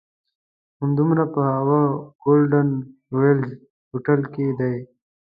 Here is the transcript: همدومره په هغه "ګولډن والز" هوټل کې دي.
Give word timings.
همدومره 0.79 1.23
په 1.33 1.41
هغه 1.53 1.81
"ګولډن 2.23 2.69
والز" 3.17 3.49
هوټل 3.91 4.21
کې 4.33 4.47
دي. 4.59 4.75